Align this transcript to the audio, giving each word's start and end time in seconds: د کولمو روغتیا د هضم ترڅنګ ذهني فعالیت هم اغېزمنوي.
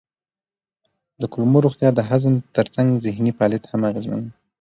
د 1.21 1.23
کولمو 1.33 1.63
روغتیا 1.65 1.89
د 1.95 1.99
هضم 2.09 2.33
ترڅنګ 2.55 2.87
ذهني 3.05 3.31
فعالیت 3.37 3.63
هم 3.67 3.81
اغېزمنوي. 3.89 4.29